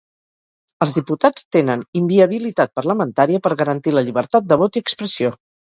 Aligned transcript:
Els 0.85 0.95
diputats 0.99 1.45
tenen 1.57 1.83
inviabilitat 2.01 2.75
parlamentària 2.81 3.45
per 3.47 3.55
garantir 3.63 3.99
la 3.99 4.09
llibertat 4.11 4.53
de 4.53 4.63
vot 4.65 4.81
i 4.83 4.89
expressió. 4.89 5.37